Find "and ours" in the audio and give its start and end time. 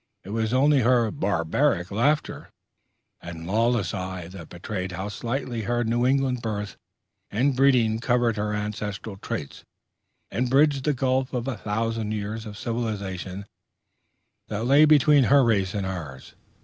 15.75-16.33